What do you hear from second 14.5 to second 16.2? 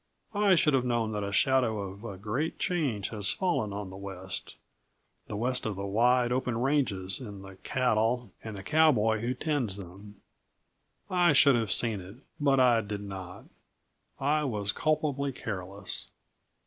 culpably careless.